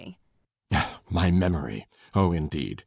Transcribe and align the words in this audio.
]My 1.11 1.29
memory? 1.29 1.85
Oh, 2.15 2.31
indeed! 2.31 2.79